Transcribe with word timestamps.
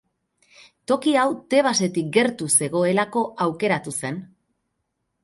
Toki 0.91 1.11
hau 1.23 1.25
Tebasetik 1.53 2.09
gertu 2.15 2.47
zegoelako 2.63 3.23
aukeratu 3.47 3.95
zen. 4.03 4.19